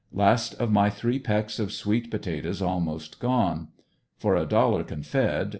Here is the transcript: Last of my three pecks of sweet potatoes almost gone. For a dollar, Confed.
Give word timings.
Last 0.11 0.55
of 0.55 0.71
my 0.71 0.89
three 0.89 1.19
pecks 1.19 1.59
of 1.59 1.71
sweet 1.71 2.09
potatoes 2.09 2.59
almost 2.59 3.19
gone. 3.19 3.67
For 4.17 4.35
a 4.35 4.47
dollar, 4.47 4.83
Confed. 4.83 5.49